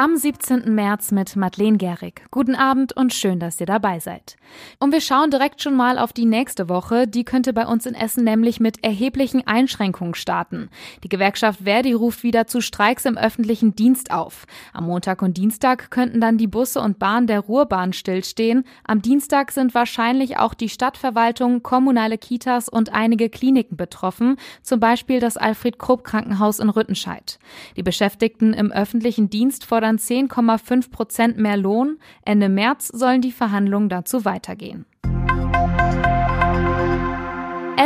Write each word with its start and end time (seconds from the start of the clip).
am 0.00 0.16
17. 0.16 0.74
März 0.74 1.10
mit 1.12 1.36
Madeleine 1.36 1.76
Gehrig. 1.76 2.22
Guten 2.30 2.54
Abend 2.54 2.96
und 2.96 3.12
schön, 3.12 3.38
dass 3.38 3.60
ihr 3.60 3.66
dabei 3.66 4.00
seid. 4.00 4.36
Und 4.78 4.92
wir 4.92 5.02
schauen 5.02 5.30
direkt 5.30 5.62
schon 5.62 5.76
mal 5.76 5.98
auf 5.98 6.14
die 6.14 6.24
nächste 6.24 6.70
Woche. 6.70 7.06
Die 7.06 7.22
könnte 7.22 7.52
bei 7.52 7.66
uns 7.66 7.84
in 7.84 7.94
Essen 7.94 8.24
nämlich 8.24 8.60
mit 8.60 8.82
erheblichen 8.82 9.46
Einschränkungen 9.46 10.14
starten. 10.14 10.70
Die 11.04 11.10
Gewerkschaft 11.10 11.64
Verdi 11.64 11.92
ruft 11.92 12.22
wieder 12.22 12.46
zu 12.46 12.62
Streiks 12.62 13.04
im 13.04 13.18
öffentlichen 13.18 13.76
Dienst 13.76 14.10
auf. 14.10 14.46
Am 14.72 14.86
Montag 14.86 15.20
und 15.20 15.36
Dienstag 15.36 15.90
könnten 15.90 16.18
dann 16.18 16.38
die 16.38 16.46
Busse 16.46 16.80
und 16.80 16.98
Bahnen 16.98 17.26
der 17.26 17.40
Ruhrbahn 17.40 17.92
stillstehen. 17.92 18.64
Am 18.84 19.02
Dienstag 19.02 19.52
sind 19.52 19.74
wahrscheinlich 19.74 20.38
auch 20.38 20.54
die 20.54 20.70
Stadtverwaltung, 20.70 21.62
kommunale 21.62 22.16
Kitas 22.16 22.70
und 22.70 22.94
einige 22.94 23.28
Kliniken 23.28 23.76
betroffen, 23.76 24.38
zum 24.62 24.80
Beispiel 24.80 25.20
das 25.20 25.36
Alfred 25.36 25.78
Krupp 25.78 26.04
Krankenhaus 26.04 26.58
in 26.58 26.70
Rüttenscheid. 26.70 27.38
Die 27.76 27.82
Beschäftigten 27.82 28.54
im 28.54 28.72
öffentlichen 28.72 29.28
Dienst 29.28 29.66
fordern 29.66 29.89
fordern 29.90 29.96
10,5 29.96 30.90
Prozent 30.90 31.38
mehr 31.38 31.56
Lohn. 31.56 31.98
Ende 32.24 32.48
März 32.48 32.88
sollen 32.88 33.22
die 33.22 33.32
Verhandlungen 33.32 33.88
dazu 33.88 34.24
weitergehen. 34.24 34.86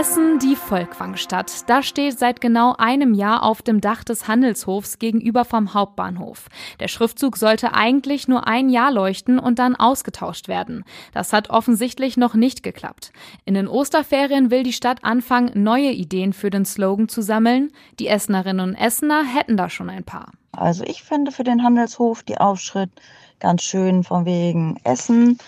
Essen, 0.04 0.38
die 0.38 0.54
Volkwangstadt. 0.54 1.66
Da 1.66 1.82
steht 1.82 2.18
seit 2.18 2.42
genau 2.42 2.74
einem 2.76 3.14
Jahr 3.14 3.42
auf 3.42 3.62
dem 3.62 3.80
Dach 3.80 4.04
des 4.04 4.28
Handelshofs 4.28 4.98
gegenüber 4.98 5.46
vom 5.46 5.72
Hauptbahnhof. 5.72 6.48
Der 6.78 6.88
Schriftzug 6.88 7.38
sollte 7.38 7.72
eigentlich 7.72 8.28
nur 8.28 8.46
ein 8.46 8.68
Jahr 8.68 8.92
leuchten 8.92 9.38
und 9.38 9.58
dann 9.58 9.74
ausgetauscht 9.74 10.46
werden. 10.46 10.84
Das 11.14 11.32
hat 11.32 11.48
offensichtlich 11.48 12.18
noch 12.18 12.34
nicht 12.34 12.62
geklappt. 12.62 13.12
In 13.46 13.54
den 13.54 13.66
Osterferien 13.66 14.50
will 14.50 14.62
die 14.62 14.74
Stadt 14.74 15.02
anfangen, 15.04 15.62
neue 15.62 15.92
Ideen 15.92 16.34
für 16.34 16.50
den 16.50 16.66
Slogan 16.66 17.08
zu 17.08 17.22
sammeln. 17.22 17.72
Die 17.98 18.08
Essenerinnen 18.08 18.68
und 18.68 18.74
Essener 18.74 19.24
hätten 19.24 19.56
da 19.56 19.70
schon 19.70 19.88
ein 19.88 20.04
paar. 20.04 20.32
Also 20.52 20.84
ich 20.84 21.02
finde 21.02 21.32
für 21.32 21.44
den 21.44 21.62
Handelshof 21.62 22.22
die 22.22 22.36
Aufschrift 22.36 23.00
ganz 23.40 23.62
schön 23.62 24.04
von 24.04 24.26
wegen 24.26 24.78
Essen, 24.84 25.38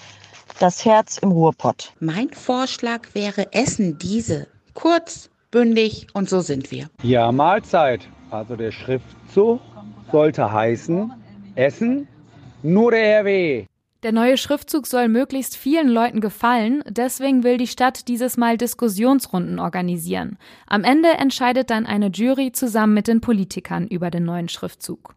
das 0.58 0.84
Herz 0.84 1.18
im 1.18 1.32
Ruhrpott. 1.32 1.92
Mein 2.00 2.30
Vorschlag 2.30 3.14
wäre 3.14 3.52
Essen 3.52 3.98
diese. 3.98 4.46
Kurz, 4.74 5.30
bündig 5.50 6.06
und 6.12 6.28
so 6.28 6.40
sind 6.40 6.70
wir. 6.70 6.88
Ja, 7.02 7.32
Mahlzeit. 7.32 8.08
Also 8.30 8.56
der 8.56 8.72
Schriftzug 8.72 9.60
sollte 10.10 10.52
heißen 10.52 11.12
Essen, 11.54 12.08
nur 12.62 12.90
der 12.90 13.20
RW. 13.20 13.66
Der 14.02 14.12
neue 14.12 14.36
Schriftzug 14.36 14.86
soll 14.86 15.08
möglichst 15.08 15.56
vielen 15.56 15.88
Leuten 15.88 16.20
gefallen, 16.20 16.84
deswegen 16.86 17.42
will 17.42 17.56
die 17.56 17.66
Stadt 17.66 18.08
dieses 18.08 18.36
Mal 18.36 18.56
Diskussionsrunden 18.56 19.58
organisieren. 19.58 20.38
Am 20.66 20.84
Ende 20.84 21.08
entscheidet 21.08 21.70
dann 21.70 21.86
eine 21.86 22.08
Jury 22.08 22.52
zusammen 22.52 22.94
mit 22.94 23.08
den 23.08 23.20
Politikern 23.20 23.86
über 23.88 24.10
den 24.10 24.24
neuen 24.24 24.48
Schriftzug. 24.48 25.14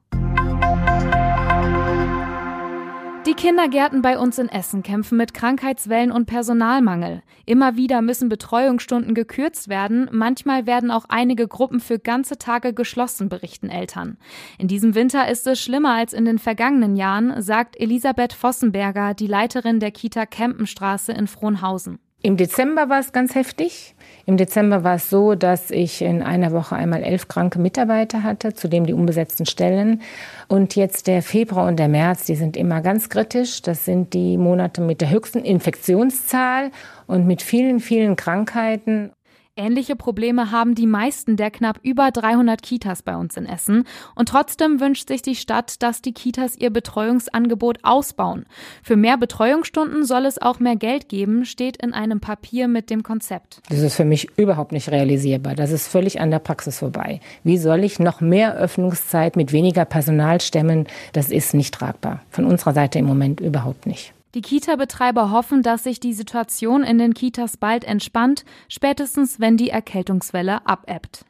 Die 3.26 3.34
Kindergärten 3.34 4.02
bei 4.02 4.18
uns 4.18 4.40
in 4.40 4.48
Essen 4.48 4.82
kämpfen 4.82 5.18
mit 5.18 5.34
Krankheitswellen 5.34 6.12
und 6.12 6.26
Personalmangel. 6.26 7.22
Immer 7.46 7.76
wieder 7.76 8.02
müssen 8.02 8.30
Betreuungsstunden 8.30 9.14
gekürzt 9.14 9.68
werden, 9.68 10.10
manchmal 10.12 10.66
werden 10.66 10.90
auch 10.90 11.06
einige 11.10 11.48
Gruppen 11.48 11.82
für 11.82 12.00
ganze 12.00 12.38
Tage 12.38 12.74
geschlossen, 12.74 13.28
berichten 13.28 13.70
Eltern. 13.70 14.18
In 14.58 14.70
diesem 14.70 14.96
Winter 14.96 15.30
ist 15.30 15.46
es 15.48 15.60
schlimmer 15.60 15.96
als 15.96 16.14
in 16.14 16.24
den 16.24 16.40
vergangenen 16.40 16.96
Jahren, 16.96 17.42
sagt 17.42 17.80
Elisabeth 17.80 18.34
Vossenberger, 18.34 19.14
die 19.14 19.28
Leiterin 19.28 19.82
der 19.82 19.92
Kita 19.92 20.26
Kempenstraße 20.26 21.12
in 21.12 21.28
Frohnhausen. 21.28 22.00
Im 22.22 22.36
Dezember 22.36 22.90
war 22.90 23.00
es 23.00 23.14
ganz 23.14 23.34
heftig. 23.34 23.96
Im 24.26 24.36
Dezember 24.36 24.84
war 24.84 24.96
es 24.96 25.10
so, 25.10 25.36
dass 25.36 25.72
ich 25.72 26.02
in 26.02 26.22
einer 26.22 26.52
Woche 26.52 26.76
einmal 26.76 27.02
elf 27.02 27.30
kranke 27.30 27.60
Mitarbeiter 27.60 28.24
hatte, 28.24 28.54
zudem 28.54 28.86
die 28.86 28.94
unbesetzten 28.94 29.46
Stellen. 29.46 30.02
Und 30.50 30.76
jetzt 30.76 31.08
der 31.08 31.22
Februar 31.22 31.68
und 31.68 31.80
der 31.80 31.88
März, 31.88 32.26
die 32.26 32.36
sind 32.36 32.58
immer 32.58 32.82
ganz 32.82 33.08
kritisch. 33.08 33.62
Das 33.62 33.86
sind 33.86 34.14
die 34.14 34.38
Monate 34.38 34.82
mit 34.82 35.00
der 35.00 35.10
höchsten 35.10 35.46
Infektionszahl 35.46 36.72
und 37.08 37.26
mit 37.26 37.42
vielen, 37.42 37.80
vielen 37.80 38.18
Krankheiten. 38.18 39.12
Ähnliche 39.60 39.98
Probleme 39.98 40.52
haben 40.52 40.74
die 40.74 40.88
meisten 40.88 41.36
der 41.36 41.52
knapp 41.52 41.80
über 41.84 42.12
300 42.12 42.62
Kitas 42.62 43.02
bei 43.02 43.18
uns 43.18 43.36
in 43.36 43.46
Essen. 43.46 43.84
Und 44.16 44.30
trotzdem 44.30 44.80
wünscht 44.80 45.10
sich 45.10 45.22
die 45.22 45.36
Stadt, 45.36 45.84
dass 45.84 46.02
die 46.02 46.14
Kitas 46.14 46.56
ihr 46.56 46.70
Betreuungsangebot 46.70 47.80
ausbauen. 47.84 48.46
Für 48.82 48.96
mehr 48.96 49.18
Betreuungsstunden 49.18 50.06
soll 50.06 50.26
es 50.26 50.42
auch 50.42 50.60
mehr 50.60 50.78
Geld 50.78 51.10
geben, 51.10 51.44
steht 51.44 51.76
in 51.84 51.94
einem 51.94 52.22
Papier 52.22 52.70
mit 52.70 52.90
dem 52.90 53.04
Konzept. 53.04 53.62
Das 53.68 53.80
ist 53.80 53.96
für 53.96 54.06
mich 54.06 54.30
überhaupt 54.38 54.72
nicht 54.72 54.92
realisierbar. 54.92 55.56
Das 55.56 55.72
ist 55.72 55.90
völlig 55.90 56.22
an 56.22 56.32
der 56.32 56.40
Praxis 56.40 56.80
vorbei. 56.80 57.20
Wie 57.44 57.58
soll 57.58 57.84
ich 57.84 58.00
noch 58.00 58.22
mehr 58.22 58.56
Öffnungszeit 58.56 59.36
mit 59.36 59.52
weniger 59.52 59.84
Personal 59.84 60.40
stemmen? 60.40 60.88
Das 61.12 61.32
ist 61.32 61.54
nicht 61.54 61.74
tragbar. 61.74 62.22
Von 62.30 62.46
unserer 62.46 62.74
Seite 62.74 63.00
im 63.00 63.06
Moment 63.06 63.42
überhaupt 63.42 63.88
nicht. 63.88 64.14
Die 64.36 64.42
Kita-Betreiber 64.42 65.32
hoffen, 65.32 65.64
dass 65.64 65.84
sich 65.84 66.00
die 66.00 66.14
Situation 66.14 66.84
in 66.84 67.00
den 67.00 67.16
Kitas 67.16 67.58
bald 67.58 67.84
entspannt, 67.84 68.46
spätestens 68.68 69.40
wenn 69.40 69.58
die 69.58 69.70
Erkältungswelle 69.70 70.68
abebbt. 70.68 71.26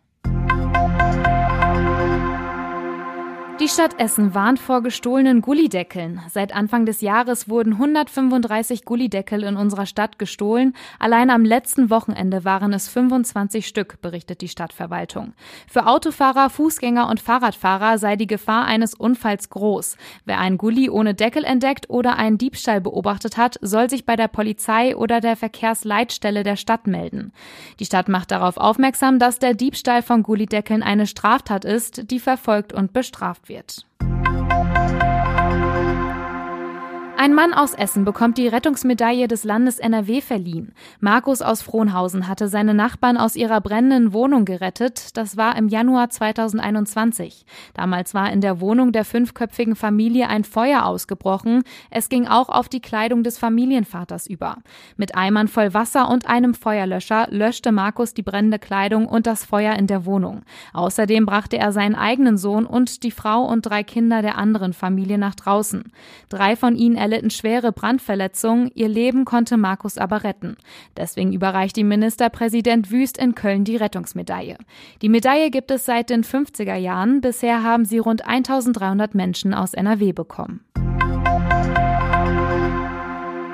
Die 3.59 3.68
Stadt 3.68 4.00
Essen 4.00 4.34
warnt 4.34 4.58
vor 4.58 4.81
gestohlenen 4.81 5.42
Gullideckeln. 5.42 6.22
Seit 6.30 6.56
Anfang 6.56 6.86
des 6.86 7.02
Jahres 7.02 7.50
wurden 7.50 7.74
135 7.74 8.86
Gullideckel 8.86 9.44
in 9.44 9.58
unserer 9.58 9.86
Stadt 9.86 10.18
gestohlen. 10.18 10.74
Allein 10.97 11.30
am 11.30 11.44
letzten 11.44 11.90
Wochenende 11.90 12.46
waren 12.46 12.72
es 12.72 12.88
25 12.88 13.68
Stück, 13.68 14.00
berichtet 14.02 14.40
die 14.40 14.47
Stadtverwaltung. 14.47 15.34
Für 15.68 15.88
Autofahrer, 15.88 16.50
Fußgänger 16.50 17.09
und 17.09 17.20
Fahrradfahrer 17.20 17.97
sei 17.97 18.16
die 18.16 18.28
Gefahr 18.28 18.64
eines 18.64 18.94
Unfalls 18.94 19.50
groß. 19.50 19.97
Wer 20.24 20.40
einen 20.40 20.58
Gully 20.58 20.90
ohne 20.90 21.14
Deckel 21.14 21.44
entdeckt 21.44 21.90
oder 21.90 22.16
einen 22.16 22.38
Diebstahl 22.38 22.80
beobachtet 22.80 23.36
hat, 23.36 23.58
soll 23.59 23.90
sich 23.90 24.06
bei 24.06 24.16
der 24.16 24.30
Polizei 24.30 24.96
oder 24.96 25.20
der 25.20 25.36
Verkehrsleitstelle 25.36 26.44
der 26.44 26.56
Stadt 26.56 26.88
melden. 26.88 27.34
Die 27.81 27.86
Stadt 27.86 28.08
macht 28.08 28.31
darauf 28.31 28.56
aufmerksam, 28.56 29.20
dass 29.20 29.38
der 29.38 29.53
Diebstahl 29.53 30.02
von 30.02 30.24
Gullideckeln 30.24 30.81
eine 30.81 31.08
Straftat 31.08 31.66
ist, 31.66 32.09
die 32.09 32.22
verfolgt 32.22 32.72
und 32.72 32.94
bestraft 32.94 33.49
wird. 33.50 33.86
Ein 37.29 37.35
Mann 37.35 37.53
aus 37.53 37.75
Essen 37.75 38.06
bekommt 38.06 38.40
die 38.40 38.47
Rettungsmedaille 38.47 39.28
des 39.28 39.44
Landes 39.44 39.78
NRW 39.78 40.19
verliehen. 40.19 40.73
Markus 41.00 41.44
aus 41.44 41.62
Frohnhausen 41.62 42.28
hatte 42.28 42.47
seine 42.47 42.73
Nachbarn 42.73 43.17
aus 43.17 43.35
ihrer 43.35 43.62
brennenden 43.62 44.13
Wohnung 44.13 44.45
gerettet. 44.45 45.16
Das 45.16 45.38
war 45.38 45.56
im 45.56 45.67
Januar 45.67 46.09
2021. 46.09 47.45
Damals 47.75 48.16
war 48.16 48.31
in 48.31 48.41
der 48.41 48.59
Wohnung 48.62 48.94
der 48.94 49.06
fünfköpfigen 49.06 49.75
Familie 49.75 50.28
ein 50.28 50.44
Feuer 50.44 50.88
ausgebrochen. 50.88 51.62
Es 51.91 52.09
ging 52.09 52.25
auch 52.25 52.50
auf 52.50 52.67
die 52.67 52.79
Kleidung 52.79 53.22
des 53.22 53.38
Familienvaters 53.38 54.25
über. 54.25 54.57
Mit 54.97 55.13
Eimern 55.13 55.47
voll 55.47 55.75
Wasser 55.75 56.09
und 56.09 56.28
einem 56.28 56.56
Feuerlöscher 56.56 57.28
löschte 57.29 57.72
Markus 57.72 58.16
die 58.16 58.23
brennende 58.23 58.57
Kleidung 58.57 59.06
und 59.06 59.28
das 59.28 59.46
Feuer 59.46 59.75
in 59.75 59.85
der 59.85 60.03
Wohnung. 60.07 60.41
Außerdem 60.73 61.28
brachte 61.28 61.59
er 61.59 61.73
seinen 61.73 61.94
eigenen 61.94 62.40
Sohn 62.40 62.66
und 62.66 63.03
die 63.03 63.11
Frau 63.11 63.44
und 63.46 63.67
drei 63.67 63.84
Kinder 63.84 64.23
der 64.23 64.40
anderen 64.40 64.73
Familie 64.73 65.19
nach 65.19 65.35
draußen. 65.35 65.91
Drei 66.29 66.56
von 66.56 66.75
ihnen 66.75 66.96
schwere 67.30 67.72
Brandverletzungen, 67.72 68.72
ihr 68.74 68.88
Leben 68.88 69.25
konnte 69.25 69.57
Markus 69.57 69.97
aber 69.97 70.24
retten. 70.24 70.56
Deswegen 70.96 71.34
überreicht 71.34 71.75
die 71.75 71.84
Ministerpräsident 71.84 72.91
Wüst 72.91 73.18
in 73.18 73.35
Köln 73.35 73.66
die 73.66 73.75
Rettungsmedaille. 73.75 74.57
Die 75.02 75.09
Medaille 75.09 75.52
gibt 75.52 75.72
es 75.72 75.85
seit 75.85 76.09
den 76.09 76.24
50er 76.24 76.75
Jahren. 76.75 77.22
Bisher 77.22 77.63
haben 77.63 77.84
sie 77.84 77.97
rund 77.97 78.25
1300 78.25 79.16
Menschen 79.16 79.53
aus 79.53 79.74
NRW 79.74 80.13
bekommen. 80.13 80.62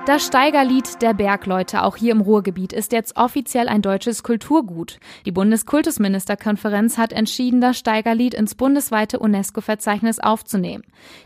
Das 0.06 0.24
Steigerlied 0.24 1.02
der 1.02 1.16
Bergleute, 1.16 1.82
auch 1.82 1.98
hier 1.98 2.12
im 2.12 2.22
Ruhrgebiet, 2.22 2.74
ist 2.74 2.92
jetzt 2.92 3.18
offiziell 3.18 3.68
ein 3.68 3.82
deutsches 3.82 4.22
Kulturgut. 4.22 5.00
Die 5.26 5.32
Bundeskultusministerkonferenz 5.32 7.00
hat 7.00 7.12
entschieden, 7.12 7.60
das 7.60 7.80
Steigerlied 7.80 8.36
ins 8.36 8.54
bundesweite 8.54 9.18
UNESCO-Verzeichnis 9.18 10.20
aufzunehmen. 10.20 10.84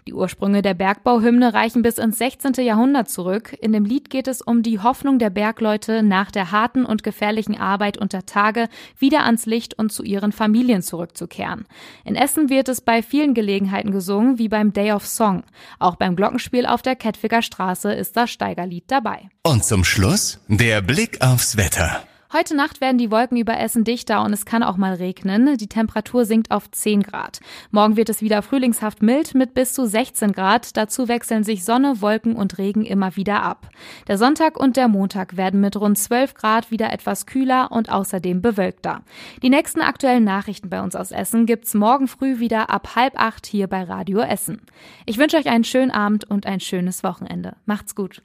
Die 0.07 0.13
Ursprünge 0.13 0.61
der 0.61 0.75
Bergbauhymne 0.75 1.53
reichen 1.53 1.81
bis 1.81 1.97
ins 1.97 2.19
16. 2.19 2.53
Jahrhundert 2.63 3.09
zurück. 3.09 3.53
In 3.59 3.73
dem 3.73 3.83
Lied 3.83 4.09
geht 4.09 4.29
es 4.29 4.41
um 4.41 4.63
die 4.63 4.79
Hoffnung 4.79 5.19
der 5.19 5.29
Bergleute, 5.29 6.01
nach 6.01 6.31
der 6.31 6.53
harten 6.53 6.85
und 6.85 7.03
gefährlichen 7.03 7.59
Arbeit 7.59 7.97
unter 7.97 8.25
Tage 8.25 8.69
wieder 8.97 9.25
ans 9.25 9.45
Licht 9.45 9.77
und 9.77 9.91
zu 9.91 10.03
ihren 10.03 10.31
Familien 10.31 10.83
zurückzukehren. 10.83 11.65
In 12.05 12.15
Essen 12.15 12.49
wird 12.49 12.69
es 12.69 12.79
bei 12.79 13.01
vielen 13.01 13.33
Gelegenheiten 13.33 13.91
gesungen, 13.91 14.39
wie 14.39 14.47
beim 14.47 14.71
Day 14.71 14.93
of 14.93 15.05
Song. 15.05 15.43
Auch 15.79 15.97
beim 15.97 16.15
Glockenspiel 16.15 16.65
auf 16.65 16.81
der 16.81 16.95
Kettwiger 16.95 17.41
Straße 17.41 17.91
ist 17.91 18.15
das 18.15 18.29
Steigerlied 18.29 18.68
dabei. 18.87 19.29
Und 19.43 19.65
zum 19.65 19.83
Schluss 19.83 20.39
der 20.47 20.81
Blick 20.81 21.21
aufs 21.21 21.57
Wetter. 21.57 22.03
Heute 22.31 22.55
Nacht 22.55 22.79
werden 22.79 22.99
die 22.99 23.09
Wolken 23.09 23.37
über 23.37 23.59
Essen 23.59 23.83
dichter 23.83 24.21
und 24.21 24.33
es 24.33 24.45
kann 24.45 24.61
auch 24.61 24.77
mal 24.77 24.93
regnen. 24.93 25.57
Die 25.57 25.65
Temperatur 25.65 26.25
sinkt 26.25 26.51
auf 26.51 26.69
10 26.69 27.01
Grad. 27.01 27.39
Morgen 27.71 27.97
wird 27.97 28.07
es 28.07 28.21
wieder 28.21 28.43
frühlingshaft 28.43 29.01
mild 29.01 29.33
mit 29.33 29.55
bis 29.55 29.73
zu 29.73 29.87
16 29.87 30.33
Grad. 30.33 30.77
Dazu 30.77 31.07
wechseln 31.07 31.43
sich 31.43 31.65
Sonne, 31.65 32.01
Wolken 32.01 32.35
und 32.35 32.59
Regen 32.59 32.85
immer 32.85 33.15
wieder 33.15 33.41
ab. 33.41 33.71
Der 34.07 34.19
Sonntag 34.19 34.59
und 34.59 34.77
der 34.77 34.89
Montag 34.89 35.37
werden 35.37 35.59
mit 35.59 35.75
rund 35.75 35.97
12 35.97 36.35
Grad 36.35 36.69
wieder 36.69 36.93
etwas 36.93 37.25
kühler 37.25 37.71
und 37.71 37.91
außerdem 37.91 38.43
bewölkter. 38.43 39.01
Die 39.41 39.49
nächsten 39.49 39.81
aktuellen 39.81 40.23
Nachrichten 40.23 40.69
bei 40.69 40.83
uns 40.83 40.95
aus 40.95 41.09
Essen 41.09 41.47
gibt's 41.47 41.73
morgen 41.73 42.07
früh 42.07 42.37
wieder 42.37 42.69
ab 42.69 42.95
halb 42.95 43.19
acht 43.19 43.47
hier 43.47 43.65
bei 43.65 43.81
Radio 43.81 44.19
Essen. 44.19 44.61
Ich 45.07 45.17
wünsche 45.17 45.37
euch 45.37 45.49
einen 45.49 45.63
schönen 45.63 45.89
Abend 45.89 46.29
und 46.29 46.45
ein 46.45 46.59
schönes 46.59 47.03
Wochenende. 47.03 47.55
Macht's 47.65 47.95
gut. 47.95 48.21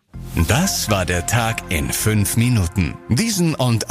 Das 0.49 0.91
war 0.91 1.07
der 1.07 1.27
Tag 1.27 1.63
in 1.71 1.91
fünf 1.91 2.37
Minuten. 2.37 2.97
Diesen 3.09 3.55
und 3.55 3.91